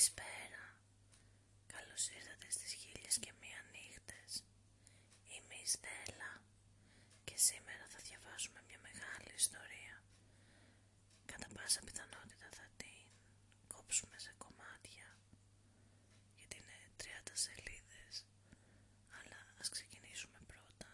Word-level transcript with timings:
Καλησπέρα. 0.00 0.64
Καλώς 1.76 2.02
ήρθατε 2.16 2.48
στις 2.56 2.72
χίλιες 2.80 3.16
και 3.24 3.32
μία 3.40 3.60
νύχτες. 3.72 4.30
Είμαι 5.32 5.56
η 5.64 5.66
Στέλλα 5.74 6.32
και 7.28 7.36
σήμερα 7.48 7.84
θα 7.92 8.00
διαβάσουμε 8.08 8.60
μια 8.68 8.80
μεγάλη 8.86 9.32
ιστορία. 9.42 9.94
Κατά 11.30 11.48
πάσα 11.56 11.80
πιθανότητα 11.86 12.48
θα 12.58 12.66
την 12.80 13.04
κόψουμε 13.72 14.16
σε 14.24 14.32
κομμάτια 14.44 15.06
γιατί 16.36 16.54
είναι 16.60 16.78
30 17.02 17.32
σελίδες 17.44 18.14
αλλά 19.18 19.40
ας 19.60 19.68
ξεκινήσουμε 19.74 20.38
πρώτα. 20.52 20.90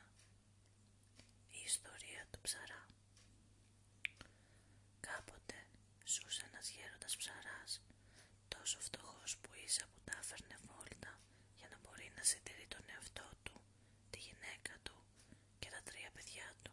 Η 1.59 1.61
ιστορία 1.73 2.23
του 2.30 2.41
ψαρά. 2.46 2.82
Κάποτε 5.09 5.59
ζούσε 6.14 6.43
ένας 6.50 6.66
γέροντας 6.75 7.14
ψαράς, 7.20 7.73
τόσο 8.48 8.79
φτωχός 8.80 9.37
που 9.41 9.51
ίσα 9.66 9.84
που 9.93 10.01
τα 10.04 10.15
έφερνε 10.23 10.57
βόλτα 10.66 11.12
για 11.59 11.69
να 11.73 11.77
μπορεί 11.83 12.09
να 12.16 12.23
συντηρεί 12.30 12.66
τον 12.74 12.84
εαυτό 12.95 13.28
του, 13.45 13.55
τη 14.10 14.19
γυναίκα 14.27 14.74
του 14.83 14.96
και 15.59 15.69
τα 15.74 15.80
τρία 15.88 16.10
παιδιά 16.15 16.48
του. 16.65 16.73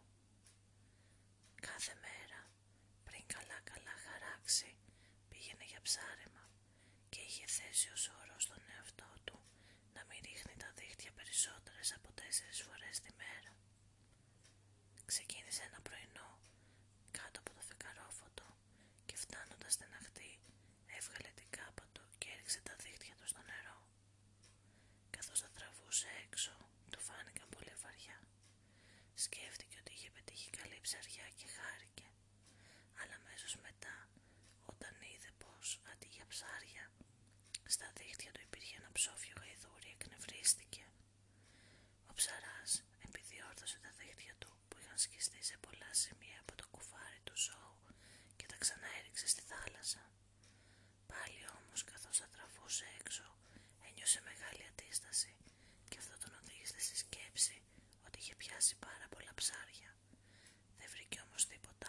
Κάθε 1.86 2.00
μέρα, 2.08 2.40
πριν 3.08 3.24
καλά 3.36 3.58
καλά 3.72 3.94
χαράξει, 4.06 4.70
πήγαινε 5.30 5.66
για 5.72 5.82
ψάρεμα 5.88 6.44
και 7.14 7.22
είχε 7.28 7.46
θέσει 7.58 7.88
ως 7.96 8.04
όρο 8.22 8.38
στον 8.46 8.62
εαυτό 8.74 9.12
του 9.28 9.38
να 9.96 10.02
μην 10.08 10.20
ρίχνει 10.28 10.56
τα 10.64 10.70
δίχτυα 10.80 11.12
περισσότερες 11.18 11.90
από 11.98 12.10
τέσσερις 12.20 12.60
φορές 12.68 12.96
τη 13.04 13.12
μέρα. 13.22 13.52
Ξεκίνησε 15.12 15.64
ένα 15.70 15.80
πρωινό 15.88 16.30
κάτω 17.20 17.38
από 17.44 17.52
το 17.58 17.62
φεκαρόφωτο 17.70 18.48
και 19.08 19.16
φτάνοντας 19.24 19.74
στην 19.78 19.92
ακτή 20.00 20.32
έβγαλε 20.98 21.30
την 21.40 21.50
κάπα 21.58 21.86
του 21.94 22.04
και 22.20 22.28
έριξε 22.34 22.60
τα 22.68 22.76
δίχτυα 22.84 23.16
του 23.20 23.28
στο 23.32 23.42
νερό. 23.52 23.78
Καθώς 25.16 25.40
τα 25.44 25.50
τραβούσε 25.56 26.10
έξω, 26.26 26.54
του 26.92 27.00
φάνηκαν 27.08 27.48
πολύ 27.56 27.74
βαριά. 27.84 28.18
Σκέφτηκε 29.26 29.76
ότι 29.82 29.92
είχε 29.96 30.10
πετύχει 30.16 30.50
καλή 30.60 30.73
ψαριά 30.86 31.28
και 31.40 31.48
χάρηκε. 31.58 32.08
Αλλά 33.00 33.16
αμέσως 33.22 33.54
μετά, 33.68 33.96
όταν 34.72 34.94
είδε 35.10 35.32
πως 35.44 35.68
αντί 35.92 36.08
για 36.16 36.26
ψάρια, 36.34 36.86
στα 37.74 37.88
δίχτυα 37.98 38.32
του 38.32 38.42
υπήρχε 38.48 38.76
ένα 38.82 38.90
ψόφιο 38.98 39.36
γαϊδούρι, 39.42 39.90
εκνευρίστηκε. 39.98 40.84
Ο 42.12 42.14
ψαράς 42.20 42.72
επιδιόρθωσε 43.08 43.78
τα 43.86 43.92
δίχτυα 44.00 44.36
του 44.42 44.52
που 44.68 44.76
είχαν 44.82 44.98
σκιστεί 45.06 45.42
σε 45.50 45.56
πολλά 45.66 45.92
σημεία 46.04 46.40
από 46.44 46.54
το 46.60 46.66
κουφάρι 46.74 47.22
του 47.28 47.36
ζώου 47.46 47.78
και 48.38 48.46
τα 48.52 48.58
ξανά 48.64 48.90
έριξε 49.00 49.28
στη 49.34 49.42
θάλασσα. 49.52 50.04
Πάλι 51.12 51.42
όμως 51.58 51.80
καθώς 51.92 52.16
θα 52.22 52.28
τραβούσε 52.36 52.86
έξω 53.00 53.26
ένιωσε 53.88 54.20
μεγάλη 54.30 54.64
αντίσταση 54.72 55.32
και 55.90 55.98
αυτό 56.04 56.16
τον 56.24 56.32
οδήγησε 56.42 56.80
στη 56.88 56.96
σκέψη 57.04 57.56
ότι 58.08 58.18
είχε 58.20 58.36
πιάσει 58.36 58.74
πάρα 58.88 59.08
πολλά 59.14 59.34
ψάρια. 59.40 59.92
Δεν 60.80 60.88
βρήκε 60.94 61.20
όμως 61.28 61.42
τίποτα 61.52 61.88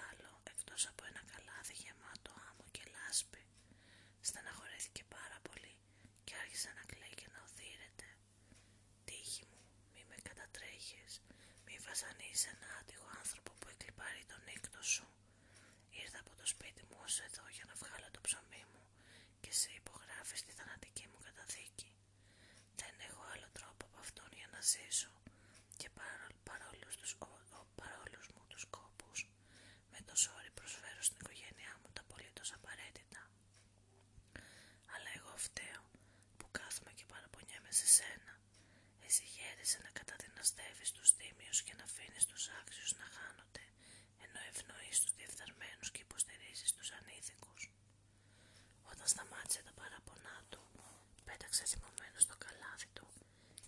άλλο 0.64 0.72
εκτός 0.72 0.86
από 0.92 1.02
ένα 1.10 1.22
καλάδι 1.32 1.74
γεμάτο 1.82 2.32
άμμο 2.48 2.66
και 2.74 2.82
λάσπη. 2.94 3.42
Στεναχωρέθηκε 4.28 5.02
πάρα 5.16 5.38
πολύ 5.46 5.74
και 6.26 6.34
άρχισε 6.42 6.70
να 6.78 6.82
κλαίει 6.90 7.14
και 7.20 7.28
να 7.34 7.38
οδύρεται. 7.46 8.08
Τύχη 9.08 9.44
μου, 9.50 9.60
μη 9.92 10.02
με 10.10 10.16
κατατρέχεις, 10.28 11.12
μη 11.66 11.74
βασανίσεις 11.88 12.44
ένα 12.52 12.68
άτυχο 12.80 13.08
άνθρωπο 13.20 13.50
που 13.60 13.66
εκλυπάρει 13.74 14.22
τον 14.30 14.40
νύκτο 14.48 14.80
σου. 14.94 15.06
Ήρθα 16.02 16.18
από 16.24 16.32
το 16.40 16.46
σπίτι 16.52 16.82
μου 16.88 16.98
ως 17.06 17.14
εδώ 17.26 17.44
για 17.56 17.64
να 17.70 17.74
βγάλω 17.82 18.08
το 18.14 18.20
ψωμί 18.26 18.64
μου 18.72 18.82
και 19.42 19.52
σε 19.60 19.70
υπογράφεις 19.80 20.40
τη 20.46 20.52
θανατική 20.58 21.04
μου 21.10 21.18
καταδίκη. 21.26 21.90
Δεν 22.80 22.94
έχω 23.08 23.22
άλλο 23.32 23.48
τρόπο 23.58 23.82
από 23.88 23.98
αυτόν 24.04 24.30
για 24.40 24.48
να 24.54 24.60
ζήσω 24.72 25.12
και 25.80 25.88
παρόλ, 25.98 26.32
παρόλους, 26.48 26.94
τους, 27.00 27.12
ο, 27.26 27.30
ο, 27.58 27.60
παρόλους 27.80 28.26
μου 28.34 28.42
τους 28.52 28.64
κόπους 28.76 29.18
με 29.92 30.00
το 30.08 30.14
σόρι 30.24 30.50
προσφέρω 30.58 31.00
στην 31.08 31.18
οικογένειά 31.20 31.72
μου 31.80 31.88
τα 31.96 32.00
απολύτως 32.06 32.48
απαραίτητα. 32.58 33.20
Αλλά 34.94 35.10
εγώ 35.18 35.34
φταίω 35.46 35.82
που 36.38 36.46
κάθομαι 36.58 36.92
και 36.98 37.06
παραπονιέμαι 37.12 37.72
σε 37.80 37.86
σένα. 37.96 38.32
Εσύ 39.14 39.28
γέρισε 39.38 39.78
να 39.86 39.90
καταδυναστεύεις 39.98 40.90
τους 40.96 41.08
τίμιους 41.18 41.58
και 41.66 41.74
να 41.78 41.84
αφήνεις 41.88 42.24
τους 42.30 42.44
άξιους 42.60 42.92
να 43.00 43.06
χάνονται, 43.16 43.64
ενώ 44.24 44.40
ευνοείς 44.50 44.96
τους 45.02 45.14
διεφθαρμένους 45.18 45.88
και 45.94 46.00
υποστηρίζεις 46.06 46.70
τους 46.76 46.88
ανήθικους. 46.98 47.62
Όταν 48.90 49.06
σταμάτησε 49.12 49.60
τα 49.68 49.72
παραπονά 49.80 50.36
του, 50.52 50.62
πέταξε 51.28 51.64
θυμωμένος 51.72 52.22
στο 52.26 52.36
καλάδι 52.44 52.88
του 52.96 53.06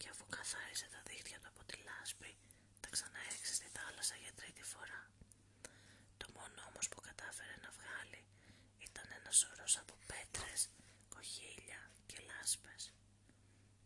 και 0.01 0.09
αφού 0.13 0.25
καθάρισε 0.37 0.87
τα 0.95 1.01
δίχτυα 1.09 1.39
του 1.41 1.49
από 1.53 1.63
τη 1.69 1.77
λάσπη, 1.89 2.31
τα 2.83 2.89
ξαναέριξε 2.95 3.55
στη 3.59 3.69
θάλασσα 3.77 4.17
για 4.23 4.33
τρίτη 4.39 4.63
φορά. 4.73 5.03
Το 6.21 6.27
μόνο 6.37 6.59
όμως 6.71 6.87
που 6.91 6.99
κατάφερε 7.09 7.57
να 7.65 7.71
βγάλει 7.79 8.21
ήταν 8.87 9.07
ένα 9.19 9.31
σωρός 9.41 9.75
από 9.83 9.95
πέτρες, 10.11 10.61
κοχύλια 11.15 11.81
και 12.11 12.19
λάσπες. 12.31 12.83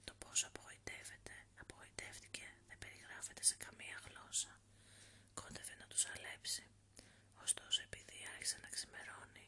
Το 0.09 0.13
πόσο 0.23 0.47
απογοητεύεται, 0.51 1.35
απογοητεύτηκε, 1.63 2.47
δεν 2.69 2.79
περιγράφεται 2.83 3.43
σε 3.51 3.57
καμία 3.65 3.99
γλώσσα. 4.07 4.53
Κόντευε 5.39 5.75
να 5.81 5.87
τους 5.93 6.03
αλέψει. 6.15 6.65
Ωστόσο 7.45 7.81
επειδή 7.89 8.19
άρχισε 8.41 8.65
να 8.67 8.75
ξημερώνει, 8.77 9.47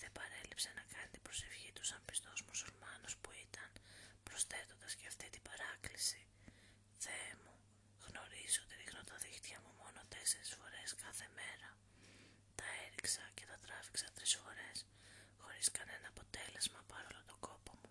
δεν 0.00 0.10
παρέλειψε 0.18 0.70
να 0.78 0.84
κάνει 0.92 1.10
την 1.14 1.22
προσευχή 1.26 1.70
του 1.76 1.84
σαν 1.90 2.00
πιστός 2.08 2.40
μουσουλμάνος 2.48 3.14
που 3.22 3.30
ήταν, 3.46 3.70
προσθέτοντας 4.26 4.92
και 4.98 5.06
αυτή 5.12 5.26
την 5.34 5.42
παράκληση. 5.48 6.20
Θεέ 7.04 7.32
μου, 7.42 7.54
γνωρίζω 8.06 8.60
ότι 8.64 8.74
ρίχνω 8.82 9.02
τα 9.10 9.16
δίχτυα 9.24 9.58
μου 9.64 9.72
μόνο 9.82 10.00
τέσσερις 10.14 10.50
φορές 10.58 10.88
κάθε 11.04 11.26
μέρα. 11.38 11.68
Τα 12.58 12.66
έριξα 12.84 13.24
και 13.36 13.44
τα 13.50 13.56
τράβηξα 13.64 14.06
τρεις 14.16 14.32
φορές, 14.42 14.76
χωρίς 15.42 15.66
κανένα 15.78 16.06
αποτέλεσμα 16.12 16.80
παρόλο 16.92 17.20
τον 17.30 17.38
κόπο 17.48 17.72
μου. 17.80 17.90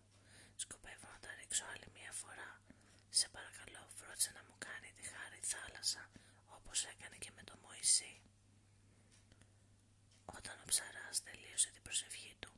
Σκοπεύω 0.64 1.08
να 1.16 1.20
τα 1.26 1.32
ρίξω 1.40 1.64
άλλη 1.74 1.88
μία 1.98 2.12
φορά. 2.22 2.52
Σε 3.20 3.28
παρακαλώ, 3.36 3.84
φρόντισε 3.98 4.32
να 4.38 4.42
μου 4.48 4.56
κάνει 4.68 4.90
τη 4.98 5.04
χάρη 5.14 5.40
θάλασσα, 5.54 6.04
όπως 6.58 6.78
έκανε 6.92 7.16
και 7.24 7.32
με 7.38 7.44
το 7.50 7.56
Μωυσή. 7.64 8.14
Όταν 10.42 10.58
ο 10.64 10.66
ψαράς 10.72 11.18
τελείωσε 11.28 11.70
την 11.76 11.84
προσευχή 11.88 12.34
του, 12.42 12.52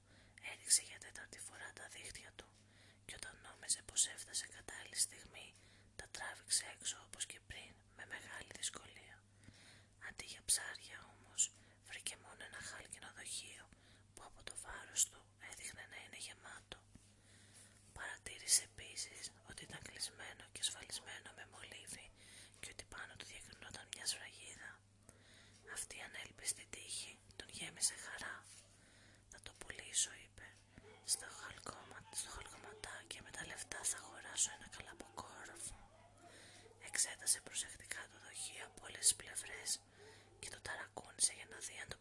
έριξε 0.51 0.81
για 0.89 0.99
τέταρτη 1.05 1.39
φορά 1.47 1.69
τα 1.79 1.85
δίχτυα 1.93 2.31
του 2.39 2.47
και 3.07 3.15
όταν 3.19 3.33
νόμιζε 3.47 3.81
πως 3.89 4.01
έφτασε 4.15 4.45
κατάλληλη 4.55 4.99
στιγμή, 5.05 5.47
τα 5.99 6.05
τράβηξε 6.15 6.63
έξω 6.75 6.97
όπως 7.07 7.23
και 7.31 7.39
πριν 7.49 7.71
με 7.97 8.03
μεγάλη 8.13 8.51
δυσκολία. 8.59 9.15
Αντί 10.07 10.25
για 10.33 10.43
ψάρια 10.49 10.97
όμως, 11.13 11.41
βρήκε 11.89 12.15
μόνο 12.25 12.41
ένα 12.49 12.61
χάλκινο 12.69 13.09
δοχείο 13.17 13.65
που 14.13 14.21
από 14.29 14.39
το 14.47 14.53
βάρος 14.65 15.01
του 15.11 15.21
έδειχνε 15.49 15.83
να 15.91 15.97
είναι 16.03 16.19
γεμάτο. 16.25 16.79
Παρατήρησε 17.97 18.63
επίσης 18.69 19.23
ότι 19.49 19.61
ήταν 19.67 19.81
κλεισμένο 19.87 20.43
και 20.53 20.61
ασφαλισμένο 20.65 21.29
με 21.37 21.43
μολύβι 21.51 22.07
και 22.61 22.69
ότι 22.73 22.85
πάνω 22.93 23.11
του 23.19 23.25
διακρινόταν 23.31 23.85
μια 23.93 24.05
σφραγίδα. 24.11 24.69
Αυτή 25.77 25.95
η 25.99 26.03
ανέλπιστη 26.07 26.65
τύχη 26.73 27.13
τον 27.39 27.49
γέμισε 27.57 27.95
χαρά. 28.05 28.35
Θα 29.31 29.39
το 29.45 29.51
πουλήσω, 29.59 30.11
είπε. 30.23 30.45
Στο, 31.13 31.27
χαλκόμα, 31.39 31.97
στο 32.19 32.29
χαλκοματάκι 32.35 33.17
με 33.25 33.31
τα 33.35 33.43
λεφτά 33.49 33.79
θα 33.89 33.97
αγοράσω 34.01 34.49
ένα 34.57 34.67
καλαποκόροφο. 34.75 35.77
Εξέτασε 37.23 37.43
προσεκτικά 37.49 38.01
το 38.11 38.17
δοχείο 38.25 38.63
από 38.69 38.79
όλες 38.87 38.99
τις 39.05 39.15
πλευρές 39.21 39.69
και 40.41 40.49
το 40.53 40.59
ταρακούνησε 40.67 41.33
για 41.39 41.47
να 41.51 41.57
δει 41.65 41.75
αν 41.81 41.87
το 41.93 41.97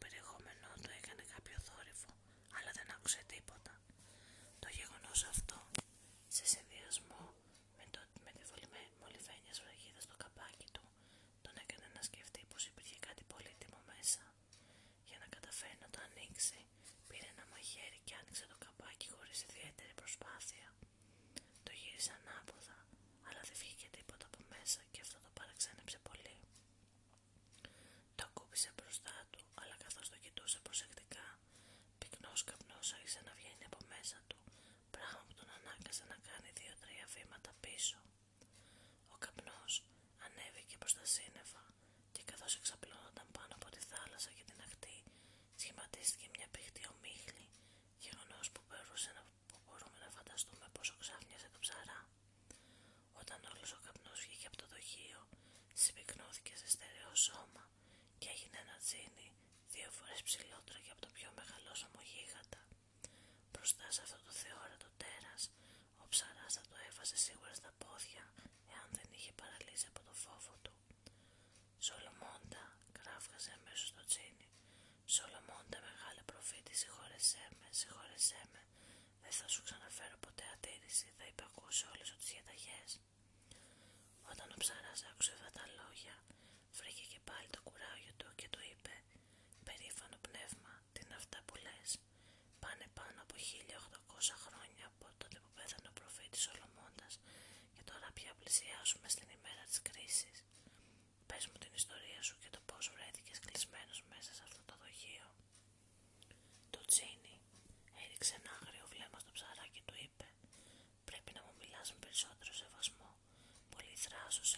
συγχώρεσέ 77.82 78.40
με. 78.52 78.62
Δεν 79.22 79.32
θα 79.40 79.46
σου 79.52 79.60
ξαναφέρω 79.68 80.16
ποτέ 80.26 80.44
αντίρρηση, 80.54 81.08
θα 81.18 81.24
υπακούσω 81.32 81.84
όλες 81.92 82.08
τις 82.18 82.28
διαταγές. 82.32 82.90
Όταν 84.32 84.46
ο 84.54 84.56
ψαράς 84.62 85.00
άκουσε 85.10 85.32
αυτά 85.36 85.50
τα 85.58 85.64
λόγια, 85.80 86.14
βρήκε 86.78 87.04
και 87.12 87.20
πάλι 87.28 87.48
το 87.54 87.60
κουράγιο 87.68 88.12
του 88.20 88.28
και 88.40 88.48
του 88.52 88.62
είπε 88.70 88.94
«Περήφανο 89.68 90.18
πνεύμα, 90.26 90.72
τι 90.92 90.98
είναι 91.04 91.16
αυτά 91.22 91.38
που 91.46 91.54
λες. 91.66 91.88
Πάνε 92.62 92.86
πάνω 92.98 93.18
από 93.24 93.34
1800 93.48 94.34
χρόνια 94.44 94.84
από 94.92 95.06
τότε 95.20 95.36
που 95.42 95.50
πέθανε 95.58 95.88
ο 95.92 95.94
προφήτης 95.98 96.42
Σολομώντας 96.46 97.12
και 97.74 97.82
τώρα 97.90 98.08
πια 98.16 98.32
πλησιάζουμε 98.40 99.08
στην 99.14 99.28
ημέρα 99.36 99.62
της 99.70 99.78
κρίσης. 99.88 100.38
Πες 101.28 101.42
μου 101.48 101.58
την 101.64 101.72
ιστορία 101.80 102.20
σου 102.26 102.34
και 102.42 102.50
το 102.54 102.60
πω 102.68 102.76
βρέθηκες 102.96 103.38
κλεισμένος 103.44 103.98
μέσα 104.12 104.30
σε 104.38 104.42
αυτό 104.48 104.60
το. 104.68 104.72
έριξε 108.22 108.42
ένα 108.45 108.54
άγριο 108.60 108.86
βλέμμα 108.92 109.19
στο 109.22 109.30
ψαράκι 109.36 109.83
του 109.86 109.97
είπε 110.04 110.27
«Πρέπει 111.09 111.30
να 111.36 111.42
μου 111.45 111.53
μιλάς 111.60 111.89
με 111.92 111.98
περισσότερο 112.04 112.53
σεβασμό. 112.60 113.10
Πολύ 113.74 113.97
θράσος 114.04 114.48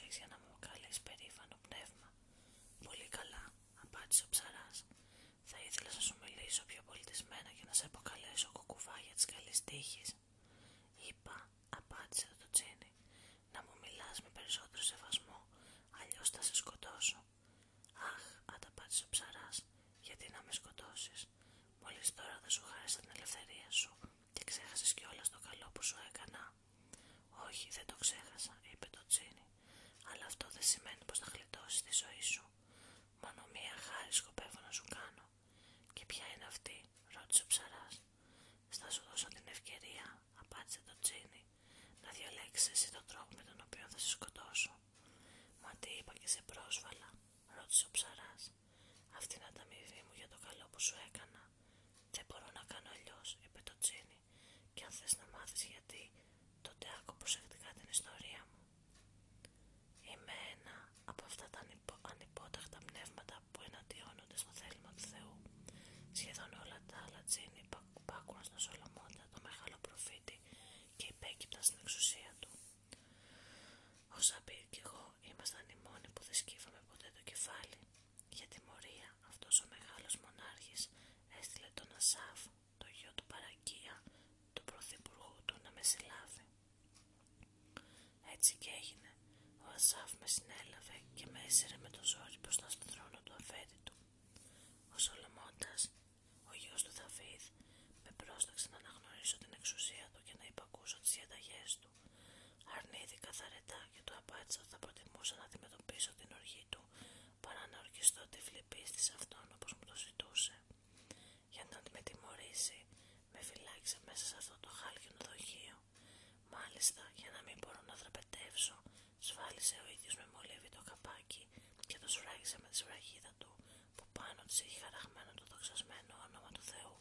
είχε 124.62 124.78
χαραγμένο 124.84 125.30
το 125.38 125.44
δοξασμένο 125.50 126.12
όνομα 126.26 126.50
του 126.56 126.64
Θεού. 126.72 126.96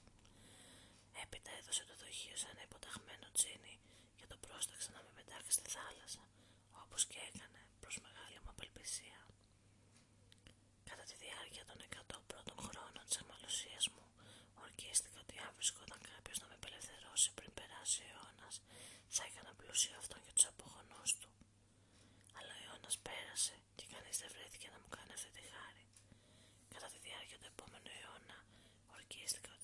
Έπειτα 1.24 1.52
έδωσε 1.60 1.84
το 1.90 1.96
δοχείο 2.04 2.36
σε 2.42 2.48
ένα 2.54 2.62
υποταγμένο 2.68 3.28
τζίνι 3.38 3.76
και 4.18 4.26
το 4.32 4.38
πρόσταξε 4.46 4.90
να 4.96 5.00
με 5.06 5.12
πετάξει 5.18 5.52
στη 5.58 5.64
θάλασσα, 5.76 6.24
όπως 6.84 7.02
και 7.12 7.20
έκανε 7.30 7.62
προς 7.84 7.96
μεγάλη 8.06 8.38
μου 8.44 8.52
απελπισία. 8.56 9.20
Κατά 10.90 11.04
τη 11.10 11.16
διάρκεια 11.24 11.64
των 11.70 11.78
100 11.82 12.20
πρώτων 12.32 12.58
χρόνων 12.68 13.04
της 13.08 13.18
αμαλωσίας 13.22 13.86
μου, 13.94 14.06
ορκίστηκα 14.64 15.18
ότι 15.26 15.36
αν 15.46 15.52
βρισκόταν 15.58 16.00
κάποιος 16.12 16.38
να 16.42 16.46
με 16.50 16.56
απελευθερώσει 16.60 17.30
πριν 17.38 17.52
περάσει 17.60 18.00
ο 18.04 18.08
αιώνας, 18.10 18.56
θα 19.16 19.24
έκανα 19.30 19.52
πλούσιο 19.60 19.96
αυτόν 20.02 20.20
και 20.26 20.34
τους 20.38 20.46
απογονούς 20.52 21.10
του. 21.20 21.30
Αλλά 22.38 22.54
ο 22.58 22.60
αιώνας 22.64 22.96
πέρασε 23.08 23.56
και 23.78 23.86
κανείς 23.94 24.16
δεν 24.22 24.30
βρέθηκε 24.36 24.68
να 24.74 24.78
μου 24.82 24.90
κάνει 24.98 25.03
years 29.24 29.36
ago. 29.40 29.63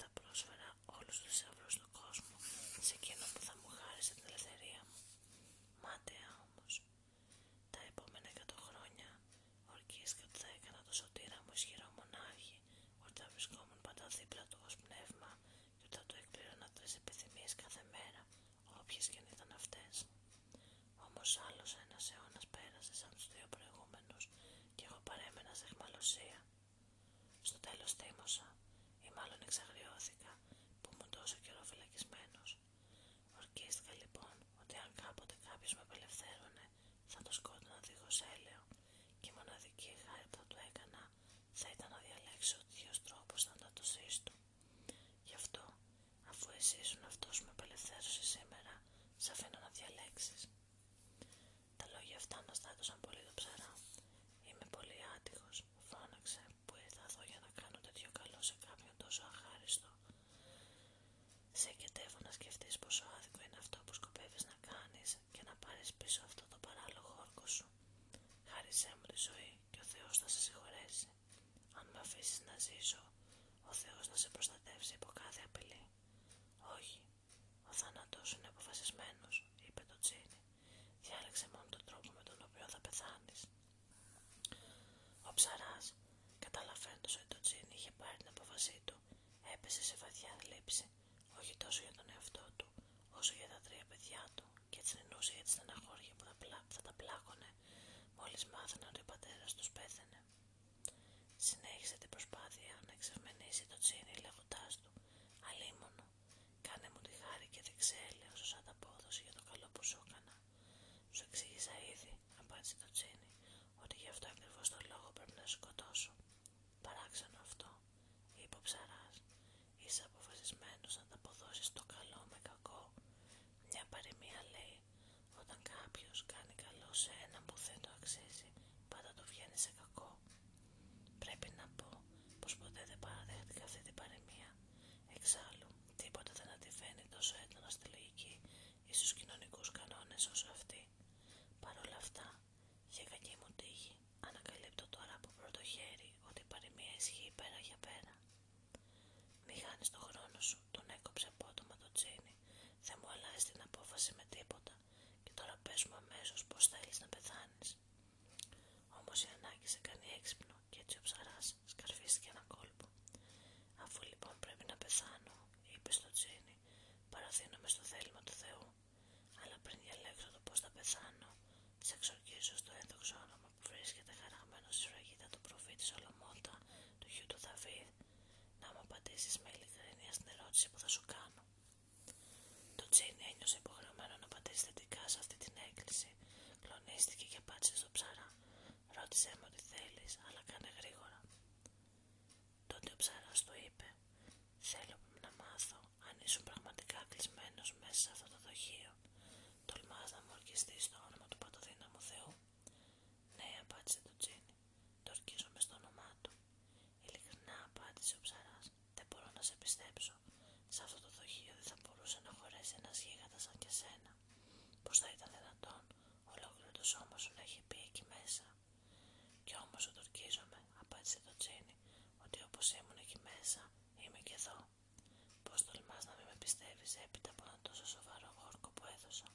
πιστεύεις 226.60 226.96
έπειτα 227.06 227.30
από 227.34 227.44
ένα 227.48 227.58
τόσο 227.68 227.86
σοβαρό 227.96 228.30
χόρκο 228.40 228.70
που 228.76 228.84
έδωσα; 228.96 229.30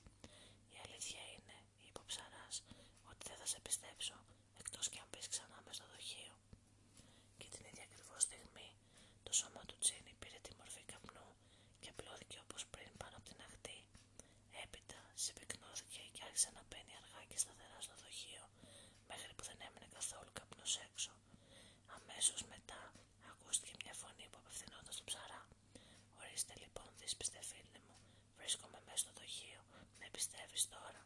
Η 0.74 0.76
αλήθεια 0.84 1.22
είναι, 1.34 1.56
είπε 1.84 1.98
ο 2.04 2.06
ψαράς, 2.10 2.56
ότι 3.10 3.22
δεν 3.30 3.38
θα 3.42 3.46
σε 3.52 3.58
πιστέψω, 3.66 4.16
εκτός 4.62 4.84
και 4.92 4.98
αν 5.02 5.08
πεις 5.12 5.26
ξανά 5.32 5.58
μες 5.64 5.76
στο 5.78 5.86
δοχείο. 5.94 6.34
Και 7.40 7.48
την 7.54 7.62
ίδια 7.70 7.84
ακριβώς 7.88 8.22
στιγμή 8.28 8.68
το 9.26 9.32
σώμα 9.40 9.62
του 9.68 9.76
Τσίνι 9.82 10.12
πήρε 10.20 10.38
τη 10.46 10.50
μορφή 10.60 10.82
καπνού 10.92 11.28
και 11.82 11.88
απλώθηκε 11.94 12.36
όπως 12.44 12.62
πριν 12.74 12.90
πάνω 13.02 13.14
από 13.18 13.26
την 13.30 13.38
αχτή. 13.46 13.78
Έπειτα 14.64 15.00
συμπυκνώθηκε 15.24 16.02
και 16.14 16.22
άρχισε 16.26 16.50
να 16.56 16.62
μπαίνει 16.68 16.94
αργά 17.00 17.22
και 17.30 17.38
σταθερά 17.44 17.78
στο 17.86 17.94
δοχείο, 18.04 18.44
μέχρι 19.10 19.30
που 19.36 19.44
δεν 19.48 19.58
έμεινε 19.66 19.88
καθόλου 19.98 20.30
καπνός 20.38 20.72
έξω. 20.88 21.12
Αμέσως 21.96 22.40
με 22.50 22.56
της, 27.04 27.16
πιστεφίλη 27.16 27.80
μου. 27.86 27.96
Βρίσκομαι 28.36 28.78
μέσα 28.84 28.96
στο 28.96 29.10
δοχείο. 29.18 29.60
Με 30.00 30.06
πιστεύεις 30.12 30.68
τώρα. 30.68 31.03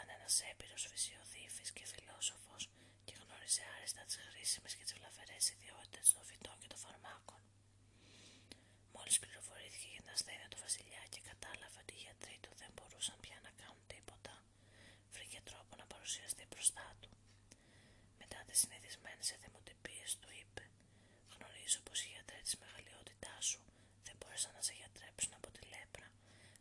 Ήταν 0.00 0.16
ένας 0.20 0.36
έμπειρος 0.50 0.82
φυσιοδίφης 0.92 1.68
και 1.76 1.84
φιλόσοφος 1.92 2.62
και 3.06 3.14
γνώριζε 3.20 3.62
άριστα 3.74 4.02
τις 4.08 4.16
χρήσιμες 4.26 4.72
και 4.76 4.84
τις 4.86 4.94
βλαβερές 4.98 5.44
ιδιότητες 5.54 6.06
των 6.14 6.22
φυτών 6.28 6.56
και 6.62 6.68
των 6.72 6.80
φαρμάκων. 6.84 7.40
Μόλις 8.94 9.16
πληροφορήθηκε 9.22 9.88
για 9.94 10.02
την 10.04 10.12
ασθένεια 10.16 10.48
του 10.50 10.58
βασιλιά 10.66 11.02
και 11.12 11.20
κατάλαβε 11.30 11.78
ότι 11.82 11.92
οι 11.96 12.02
γιατροί 12.06 12.36
του 12.44 12.52
δεν 12.60 12.70
μπορούσαν 12.76 13.16
πια 13.24 13.38
να 13.46 13.50
κάνουν 13.60 13.84
τίποτα, 13.92 14.34
βρήκε 15.14 15.40
τρόπο 15.48 15.72
να 15.80 15.86
παρουσιαστεί 15.92 16.44
μπροστά 16.50 16.86
του. 17.02 17.10
Μετά 18.20 18.38
τις 18.46 18.58
συνηθισμένες 18.62 19.26
εθιμοτυπίες 19.34 20.10
του 20.20 20.30
είπε 20.40 20.62
«Γνωρίζω 21.34 21.80
πως 21.86 21.98
οι 22.02 22.08
γιατροί 22.14 22.40
της 22.46 22.54
μεγαλειότητάς 22.62 23.42
σου 23.50 23.60
δεν 24.06 24.14
μπόρεσαν 24.18 24.52
να 24.58 24.62
σε 24.66 24.74
γιατρέψουν 24.80 25.32
από 25.38 25.48
τη 25.54 25.60
λέπρα, 25.72 26.08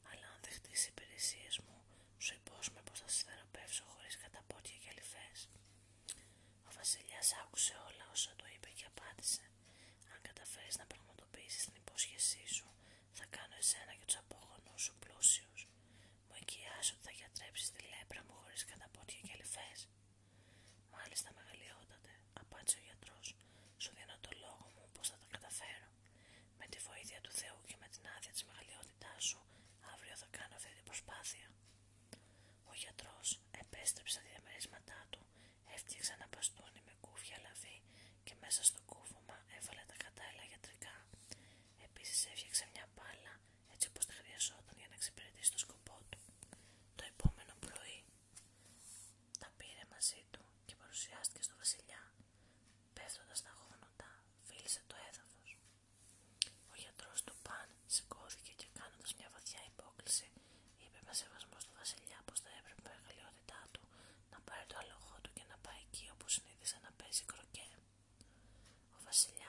αλλά 0.09 0.27
αν 0.33 0.39
δεχτείς 0.45 0.79
υπηρεσίες 0.91 1.55
μου, 1.65 1.77
σου 2.25 2.33
υπόσχομαι 2.41 2.81
πως 2.87 2.99
θα 3.01 3.07
σε 3.15 3.21
θεραπεύσω 3.27 3.83
χωρίς 3.91 4.15
καταπότια 4.23 4.77
και 4.81 4.89
αληφέ. 4.93 5.27
Ο 6.67 6.69
Βασιλιάς 6.79 7.27
άκουσε 7.41 7.73
όλα 7.87 8.05
όσα 8.13 8.31
του 8.37 8.45
είπε 8.53 8.69
και 8.77 8.85
απάντησε. 8.91 9.45
Αν 10.13 10.19
καταφέρεις 10.29 10.75
να 10.81 10.85
πραγματοποιήσεις 10.93 11.63
την 11.65 11.75
υπόσχεσή 11.81 12.45
σου, 12.57 12.67
θα 13.17 13.25
κάνω 13.35 13.55
εσένα 13.63 13.93
και 13.97 14.05
τους 14.09 14.19
απόγονου 14.23 14.75
σου 14.85 14.93
πλούσιους. 15.03 15.61
Μου 16.27 16.35
οικιάζει 16.41 16.91
ότι 16.95 17.03
θα 17.07 17.13
γιατρέψεις 17.19 17.67
τη 17.73 17.79
λέπρα 17.91 18.21
μου 18.25 18.33
χωρίς 18.41 18.61
καταπότια 18.71 19.19
και 19.25 19.33
αληφέ. 19.35 19.71
Μάλιστα, 20.95 21.27
μεγαλειότατε, 21.37 22.11
απάντησε 22.43 22.77
ο 22.81 22.83
γιατρός. 22.87 23.27
Σου 23.83 23.91
δίνω 23.97 24.15
το 24.25 24.31
λόγο 24.43 24.65
μου 24.75 24.83
πως 24.95 25.05
θα 25.11 25.17
τα 25.21 25.27
καταφέρω. 25.35 25.89
Με 26.59 26.65
τη 26.71 26.77
βοήθεια 26.87 27.19
του 27.25 27.33
Θεού 27.41 27.59
και 27.69 27.77
με 27.81 27.87
την 27.93 28.03
άδεια 28.15 28.31
της 28.35 28.43
μεγαλειότητάς 28.49 29.21
σου, 29.29 29.39
αύριο 29.93 30.15
θα 30.21 30.27
κάνω 30.37 30.53
αυτή 30.59 30.71
την 30.79 30.85
προσπάθεια 30.89 31.47
γιατρός 32.83 33.29
επέστρεψε 33.63 34.15
τα 34.17 34.23
διαμερίσματά 34.29 34.99
του, 35.11 35.21
έφτιαξε 35.75 36.11
ένα 36.17 36.27
μπαστούνι 36.31 36.81
με 36.87 36.93
κούφια 37.03 37.37
λαβή 37.45 37.77
και 38.27 38.35
μέσα 38.43 38.61
στο 38.69 38.79
κροκέ. 67.25 67.67
Ο 68.95 68.99
Βασιλιάς 69.05 69.46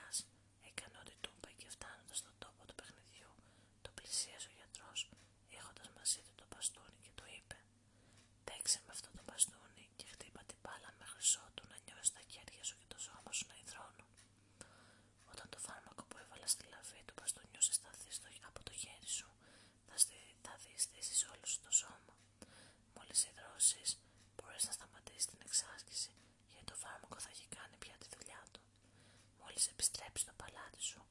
Μόλις 29.59 29.77
επιστρέψεις 29.77 30.23
στο 30.25 30.33
παλάτι 30.41 30.81
σου, 30.89 31.01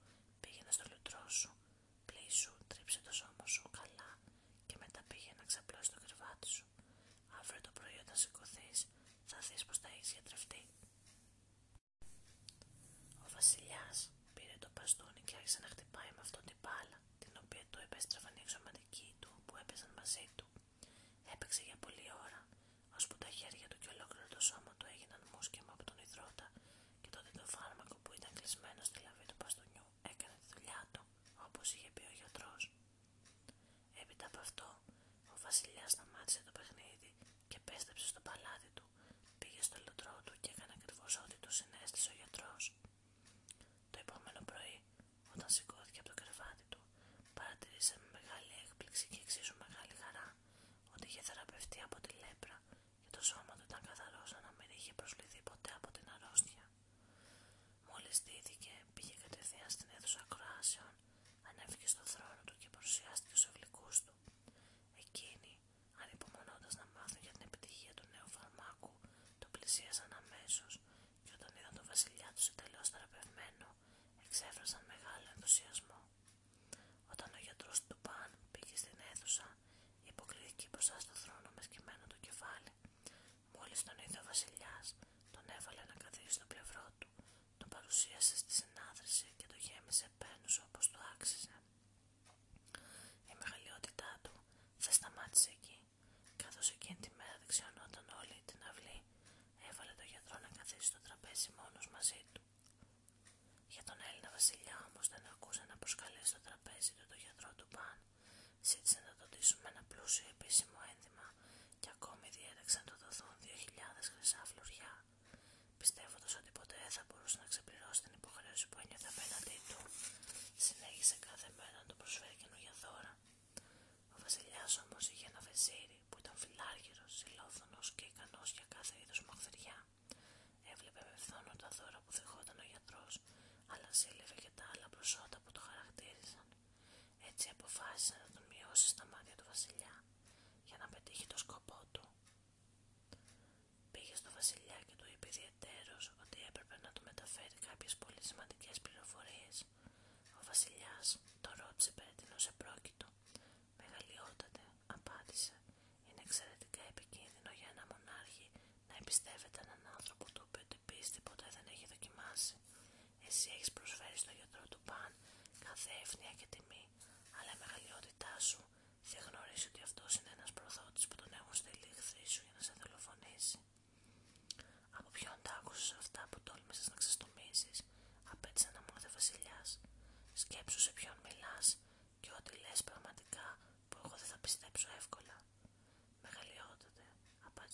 πήγαινε 0.42 0.72
στο 0.76 0.84
λουτρό 0.90 1.24
σου, 1.38 1.50
πλήσου, 2.08 2.52
τρίψε 2.70 3.00
το 3.06 3.12
σώμα 3.20 3.46
σου 3.54 3.62
καλά 3.78 4.11
και 4.68 4.76
μετά 4.82 5.00
πήγαινε 5.11 5.38
να 5.40 5.46
ξαπλώσει 5.50 5.90
το 5.94 6.00
κρεβάτι 6.04 6.48
σου. 6.54 6.64
Αύριο 7.38 7.61
το 7.66 7.70
πρωί 7.78 7.96
όταν 8.04 8.16
σηκωθείς, 8.22 8.78
θα 9.30 9.38
δεις 9.48 9.62
πως 9.66 9.78
θα 9.82 9.88
έχεις 9.94 10.11
γιατρευτεί. 10.16 10.62
Ο 13.24 13.28
βασιλιάς 13.37 13.96
πήρε 14.37 14.56
το 14.64 14.68
μπαστούνι 14.74 15.22
και 15.26 15.34
άρχισε 15.38 15.58
να 15.64 15.68
χτυπάει 15.72 16.11
με 16.16 16.20
αυτό 16.26 16.38
την 16.48 16.58
μπάλα, 16.62 16.98
την 17.22 17.32
οποία 17.42 17.64
του 17.70 17.78
επέστρεφαν 17.87 18.34
οι 18.37 18.42
εξωματικοί 18.46 19.08
του 19.22 19.30
που 19.46 19.54
έπαιζαν 19.62 19.90
μαζί 20.00 20.26
του. 20.37 20.46
Έπαιξε 21.34 21.62
για 21.68 21.78
πολλή 21.84 22.06
ώρα, 22.24 22.40
ώσπου 22.96 23.16
τα 23.24 23.30
χέρια 23.38 23.66
του 23.70 23.78
και 23.82 23.90
ολόκληρο 23.94 24.26
το 24.34 24.40
σώμα 24.48 24.72
του 24.78 24.87
έγινε. 24.87 24.97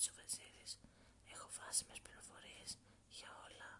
της 0.04 0.72
ο 0.76 0.80
Έχω 1.34 1.48
βάσιμες 1.58 2.00
πληροφορίες 2.06 2.70
για 3.18 3.30
όλα, 3.46 3.70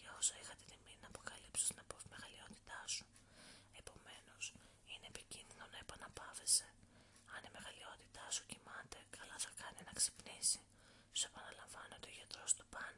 για 0.00 0.10
όσα 0.20 0.34
είχα 0.40 0.54
την 0.60 0.66
τιμή 0.70 0.94
να 1.02 1.08
αποκαλύψω 1.12 1.64
στην 1.68 1.80
απομεγαλειότητά 1.84 2.80
σου. 2.94 3.06
Επομένως, 3.80 4.44
είναι 4.92 5.06
επικίνδυνο 5.12 5.64
να 5.72 5.78
επαναπάβεσαι. 5.84 6.68
Αν 7.34 7.40
η 7.48 7.50
μεγαλειότητά 7.56 8.24
σου 8.34 8.44
κοιμάται, 8.50 8.98
καλά 9.16 9.36
θα 9.44 9.50
κάνει 9.60 9.80
να 9.88 9.92
ξυπνήσει. 9.98 10.60
Σου 11.18 11.26
επαναλαμβάνω 11.30 11.92
ότι 11.98 12.08
ο 12.12 12.14
γιατρός 12.18 12.50
του 12.56 12.64
Παν 12.74 12.94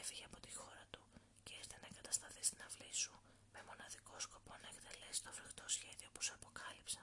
έφυγε 0.00 0.24
από 0.30 0.38
τη 0.44 0.50
χώρα 0.58 0.84
του 0.92 1.02
και 1.46 1.54
ήρθε 1.60 1.76
να 1.82 1.86
εγκατασταθεί 1.90 2.42
στην 2.48 2.60
αυλή 2.66 2.92
σου 3.02 3.14
με 3.54 3.60
μοναδικό 3.68 4.16
σκοπό 4.26 4.52
να 4.62 4.68
εκτελέσει 4.72 5.20
το 5.26 5.30
φρικτό 5.38 5.64
σχέδιο 5.76 6.08
που 6.14 6.22
σου 6.26 6.34
αποκάλυψα. 6.38 7.02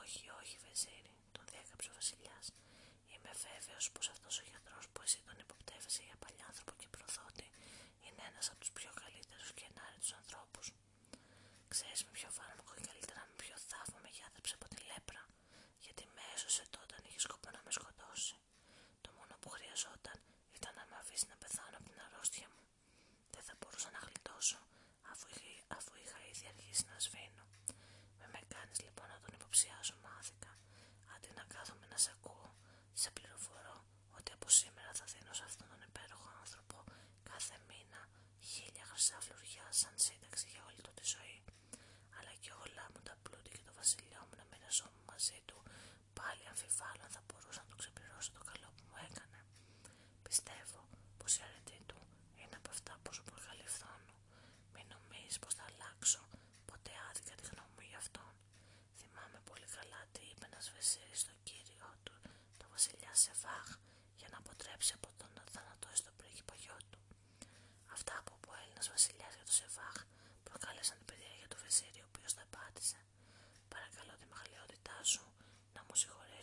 Όχι, 0.00 0.22
όχι, 0.40 0.54
Βεζίρι, 0.64 1.14
τον 1.34 1.44
διέκαψε 1.50 1.88
ο 1.92 1.94
Βασιλιάς 2.00 2.46
βέβαιο 3.46 3.80
πως 3.94 4.06
αυτός 4.14 4.34
ο 4.42 4.44
γιατρός 4.50 4.84
που 4.92 5.00
εσύ 5.06 5.18
τον 5.28 5.36
υποπτεύεσαι 5.44 6.02
για 6.08 6.16
παλιάνθρωπο 6.24 6.72
και 6.80 6.88
προδότη 6.94 7.46
είναι 8.06 8.22
ένας 8.30 8.46
από 8.52 8.60
τους 8.62 8.72
πιο 8.78 8.90
καλύτερους 9.02 9.48
και 9.56 9.64
ενάρετους 9.70 10.12
ανθρώπους. 10.20 10.66
Ξέρεις 11.74 12.00
με 12.06 12.10
ποιο 12.16 12.28
φάρμακο 12.38 12.72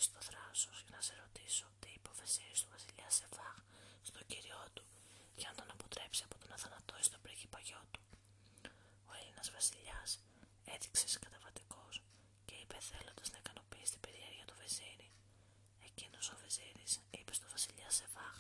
στο 0.08 0.22
θράσος 0.30 0.78
για 0.86 0.94
να 0.96 1.02
σε 1.08 1.14
ρωτήσω 1.24 1.66
τι 1.82 1.90
είπε 1.96 2.10
ο 2.14 2.16
Βεζίρης 2.22 2.60
του 2.62 2.70
βασιλιά 2.76 3.10
Σεφάχ 3.18 3.58
στον 4.10 4.24
κυριό 4.32 4.62
του 4.76 4.86
για 5.40 5.48
να 5.52 5.56
τον 5.60 5.70
αποτρέψει 5.76 6.22
από 6.28 6.36
το 6.42 6.46
να 6.52 6.58
θανατώσει 6.64 7.08
τον 7.14 7.22
πριγκιπαγιό 7.26 7.82
του. 7.94 8.02
Ο 9.10 9.12
Έλληνας 9.20 9.48
βασιλιάς 9.58 10.10
έδειξε 10.74 11.06
καταβατικό 11.26 11.84
και 12.48 12.56
είπε 12.62 12.78
θέλοντας 12.90 13.28
να 13.34 13.38
ικανοποιήσει 13.44 13.92
την 13.96 14.02
περιέργεια 14.06 14.46
του 14.50 14.56
Βεζίρι. 14.64 15.10
Εκείνος 15.90 16.26
ο 16.34 16.36
Βεζίρι 16.44 16.86
είπε 17.18 17.34
στο 17.40 17.48
βασιλιά 17.56 17.90
Σεφάχ 18.00 18.38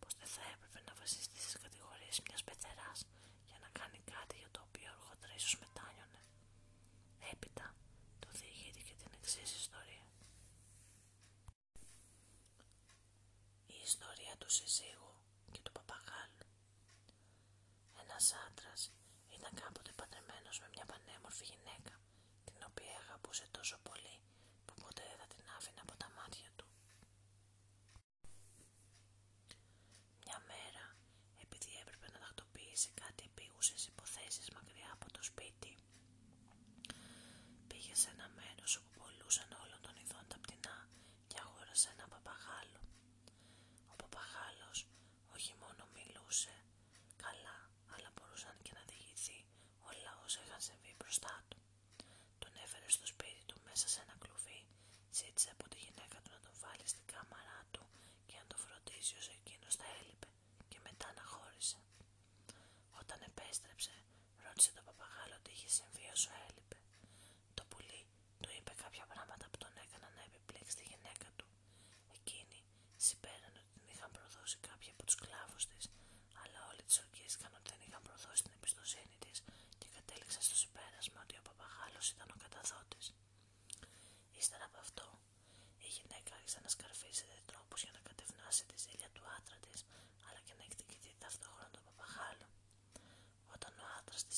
πως 0.00 0.12
δεν 0.20 0.28
θα 0.36 0.42
έπρεπε 0.54 0.80
να 0.88 0.92
βασιστεί 1.02 1.38
στις 1.44 1.56
κατηγορίες 1.64 2.16
μιας 2.26 2.42
πεθεράς 2.48 2.98
για 3.48 3.58
να 3.64 3.68
κάνει 3.78 3.98
κάτι 4.14 4.34
για 4.42 4.50
το 4.54 4.60
οποίο 4.66 4.88
αργότερα 4.94 5.32
ίσω 5.40 5.50
μετάνιωνε. 5.64 6.20
Έπειτα 7.32 7.66
του 8.20 8.28
διηγήθηκε 8.40 8.92
την 9.00 9.10
εξής 9.18 9.50
ιστορία. 9.62 10.03
Η 13.84 13.86
ιστορία 13.86 14.34
του 14.38 14.50
συζύγου 14.58 15.14
και 15.52 15.60
του 15.64 15.72
παπαγάλου. 15.76 16.46
Ένας 18.02 18.24
άντρας 18.46 18.80
ήταν 19.36 19.52
κάποτε 19.62 19.92
παντρεμένος 20.00 20.56
με 20.62 20.68
μια 20.74 20.86
πανέμορφη 20.90 21.44
γυναίκα, 21.52 21.94
την 22.48 22.60
οποία 22.68 22.94
αγαπούσε 23.02 23.44
τόσο 23.56 23.76
πολύ 23.88 24.16
που 24.66 24.74
ποτέ 24.82 25.02
δεν 25.10 25.18
θα 25.20 25.26
την 25.34 25.44
άφηνε 25.56 25.80
από 25.86 25.94
τα 26.02 26.08
μάτια 26.16 26.48
του. 26.48 26.53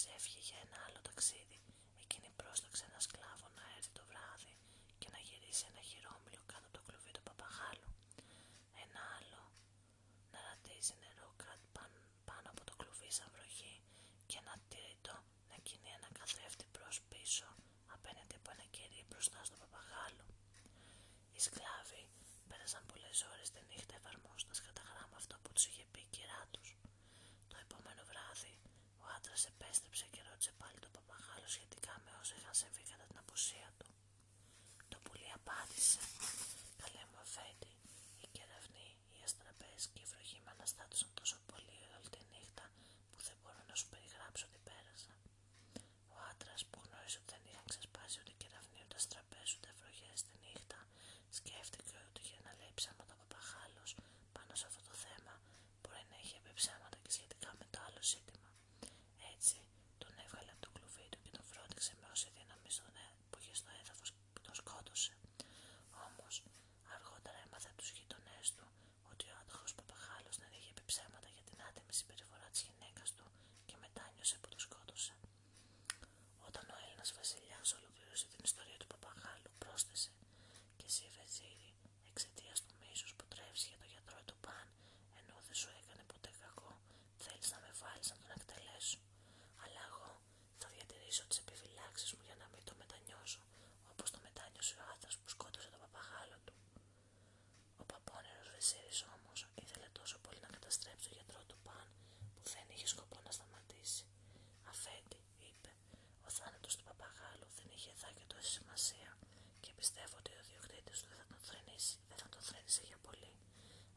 προσεύχει 0.07 0.41
για 0.49 0.59
ένα 0.67 0.79
άλλο 0.87 1.01
ταξίδι, 1.09 1.59
εκείνη 2.05 2.29
πρόσταξε 2.41 2.85
ένα 2.91 3.01
σκλάβο 3.07 3.47
να 3.59 3.65
έρθει 3.77 3.93
το 3.99 4.05
βράδυ 4.11 4.55
και 5.01 5.09
να 5.15 5.21
γυρίσει 5.29 5.65
ένα 5.71 5.83
χειρόμυλο 5.91 6.41
κάτω 6.53 6.65
από 6.69 6.77
το 6.79 6.83
κλουβί 6.87 7.11
του 7.17 7.25
παπαγάλου. 7.29 7.91
Ένα 8.85 9.01
άλλο 9.17 9.43
να 10.33 10.39
ρατίζει 10.49 10.95
νερό 11.03 11.29
κάτω 11.45 11.67
πάνω 12.31 12.47
από 12.53 12.63
το 12.69 12.75
κλουβί 12.81 13.11
σαν 13.19 13.29
βροχή 13.35 13.75
και 14.31 14.37
ένα 14.43 14.55
τρίτο 14.73 15.15
να 15.51 15.57
κινεί 15.67 15.91
ένα 15.99 16.09
καθρέφτη 16.19 16.67
προς 16.77 16.97
πίσω 17.13 17.49
απέναντι 17.97 18.35
από 18.41 18.49
ένα 18.55 18.67
κερί 18.77 19.01
μπροστά 19.09 19.41
στο 19.49 19.57
παπαγάλο. 19.63 20.25
Οι 21.35 21.41
σκλάβοι 21.47 22.03
πέρασαν 22.49 22.83
πολλές 22.91 23.19
ώρες 23.33 23.49
τη 23.55 23.61
νύχτα 23.71 23.95
εφαρμόζοντας 24.01 24.59
κατά 24.67 24.83
γράμμα 24.91 25.17
αυτό 25.23 25.35
που 25.43 25.51
τους 25.55 25.65
είχε 25.71 25.85
Έκτορα 29.37 29.55
επέστρεψε 29.59 30.07
και 30.15 30.21
ρώτησε 30.29 30.53
πάλι 30.63 30.79
τον 30.85 30.93
παπαγάλο 30.97 31.49
σχετικά 31.57 31.93
με 32.05 32.11
όσα 32.21 32.35
είχαν 32.39 32.55
συμβεί 32.63 32.83
κατά 32.91 33.05
την 33.11 33.19
απουσία 33.23 33.69
του. 33.79 33.89
Το 34.93 34.97
πουλί 35.05 35.31
απάντησε. 35.41 36.01
Καλέ 36.83 37.03
μου, 37.11 37.19
Αφέντη, 37.25 37.66
και 109.61 109.73
πιστεύω 109.81 110.17
ότι 110.23 110.31
ο 110.41 110.43
διοκτήτης 110.51 110.99
του 111.03 111.09
δεν 111.09 111.19
θα 111.19 111.27
το 111.35 111.39
θρενήσει, 111.49 111.97
δεν 112.09 112.19
θα 112.23 112.29
τον 112.35 112.43
θρενήσει 112.49 112.83
για 112.91 112.99
πολύ, 113.07 113.33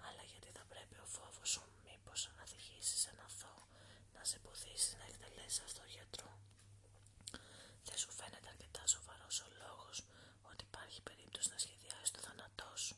αλλά 0.07 0.23
γιατί 0.31 0.49
θα 0.57 0.63
πρέπει 0.71 0.95
ο 1.05 1.07
φόβος 1.15 1.49
σου 1.53 1.63
μήπως 1.87 2.19
να 2.35 2.41
οδηγήσει 2.47 2.95
σε 3.03 3.09
ένα 3.13 3.23
αθώο 3.29 3.61
να 4.15 4.21
σε 4.29 4.35
εμποδίσει 4.39 4.91
να 4.99 5.05
εκτελέσει 5.11 5.59
αυτό 5.65 5.79
τον 5.81 5.89
γιατρό. 5.95 6.31
Δεν 7.87 7.97
σου 8.01 8.11
φαίνεται 8.19 8.49
αρκετά 8.53 8.83
σοβαρός 8.95 9.35
ο 9.45 9.47
λόγος 9.63 9.97
ότι 10.51 10.63
υπάρχει 10.69 10.99
περίπτωση 11.09 11.47
να 11.53 11.57
σχεδιάσει 11.63 12.11
το 12.15 12.21
θάνατό 12.27 12.69
σου; 12.85 12.95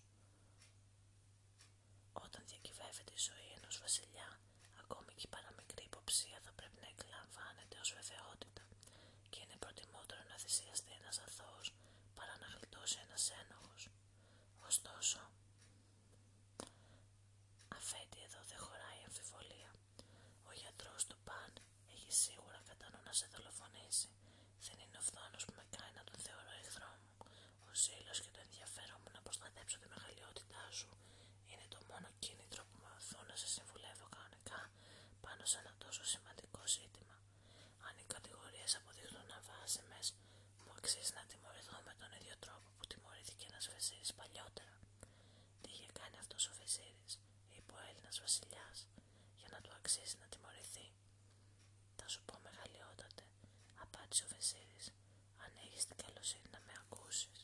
Όταν 2.26 2.42
διακυβεύεται 2.52 3.14
η 3.20 3.22
ζωή 3.30 3.50
ενός 3.58 3.76
βασιλιά, 3.84 4.30
θυσιαστεί 10.54 10.92
ένας 11.00 11.18
αθώος 11.28 11.68
παρά 12.18 12.36
να 12.42 12.48
γλιτώσει 12.54 12.98
ένας 13.06 13.24
ένοχος. 13.42 13.82
Ωστόσο, 14.70 15.20
αφέτη 17.78 18.20
εδώ 18.28 18.42
δεν 18.52 18.60
χωράει 18.66 19.02
αμφιβολία. 19.08 19.72
Ο 20.50 20.52
γιατρός 20.62 21.02
του 21.10 21.18
Παν 21.28 21.52
έχει 21.96 22.12
σίγουρα 22.24 22.60
κατά 22.70 22.86
νου 22.92 23.02
να 23.08 23.14
σε 23.20 23.26
δολοφονήσει. 23.34 24.10
Δεν 24.68 24.78
είναι 24.84 24.98
ο 25.02 25.04
φθόνος 25.10 25.44
που 25.46 25.54
με 25.60 25.66
κάνει 25.76 25.94
να 26.00 26.04
τον 26.10 26.18
θεωρώ 26.26 26.52
εχθρό 26.62 26.92
μου. 27.02 27.10
Ο 27.70 27.72
ζήλος 27.84 28.18
και 28.24 28.32
το 28.36 28.40
ενδιαφέρον 28.48 28.98
μου 29.04 29.12
να 29.16 29.22
προστατέψω 29.28 29.76
τη 29.82 29.88
μεγαλειότητά 29.94 30.64
σου 30.80 30.92
είναι 31.52 31.68
το 31.74 31.80
μόνο 31.90 32.08
κίνητρο 32.24 32.62
που 32.70 32.76
με 32.84 32.90
οθούν 32.98 33.26
να 33.32 33.36
σε 33.42 33.48
συμβουλεύω 33.56 34.06
κανονικά 34.16 34.60
πάνω 35.26 35.44
σε 35.52 35.58
ένα 35.62 35.74
τόσο 35.84 36.04
σημαντικό 36.14 36.62
ζήτημα. 36.78 37.16
Αν 37.88 37.94
οι 38.00 38.06
κατηγορίες 38.16 38.72
αποδειχθούν 38.80 39.30
αβάσιμε, 39.40 40.00
μου 40.20 40.31
αξίζει 40.84 41.14
να 41.20 41.24
τιμωρηθώ 41.32 41.78
με 41.88 41.94
τον 42.02 42.10
ίδιο 42.20 42.36
τρόπο 42.46 42.68
που 42.76 42.84
τιμωρήθηκε 42.92 43.46
ένας 43.52 43.66
Βεζίρη 43.74 44.08
παλιότερα. 44.20 44.76
Τι 45.62 45.68
είχε 45.74 45.90
κάνει 46.00 46.18
αυτός 46.24 46.44
ο 46.50 46.54
Βεζίρη, 46.62 47.06
είπε 47.56 47.72
ο 47.78 47.80
Έλληνας 47.90 48.18
Βασιλιάς, 48.26 48.78
για 49.40 49.50
να 49.54 49.60
του 49.64 49.72
αξίζει 49.80 50.16
να 50.22 50.28
τιμωρηθεί. 50.34 50.88
Θα 52.00 52.08
σου 52.14 52.22
πω 52.28 52.36
μεγαλειότατε, 52.48 53.24
απάντησε 53.86 54.24
ο 54.28 54.30
Βεζίρη, 54.36 54.80
αν 55.44 55.52
έχεις 55.66 55.84
την 55.90 55.98
καλοσύνη 56.04 56.48
να 56.56 56.60
με 56.68 56.74
ακούσεις. 56.82 57.40